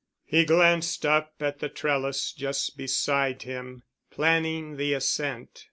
[0.25, 5.59] He glanced up at the trellis just beside him, planning the ascent.